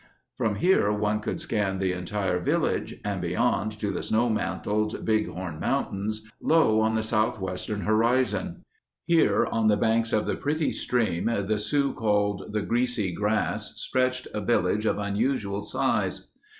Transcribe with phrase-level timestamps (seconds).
[0.35, 5.05] From here one could scan the entire vil lage and beyond to the snow mantled
[5.05, 8.65] Big Horn Mountains low on the southwestern horizon.
[9.05, 14.27] Here on the banks of the pretty stream the Sioux called the Greasy Grass stretched
[14.33, 16.31] a village of unusual size.